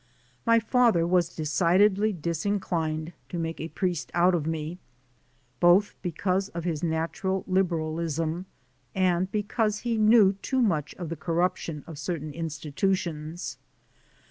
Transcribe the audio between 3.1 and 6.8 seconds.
to make a priest out of me, both be cause of